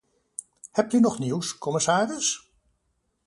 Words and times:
Hebt 0.71 0.93
u 0.93 0.99
nog 0.99 1.19
nieuws, 1.19 1.57
commissaris? 1.57 2.31